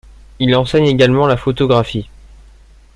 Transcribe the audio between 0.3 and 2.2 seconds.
Il enseigne également la photographie.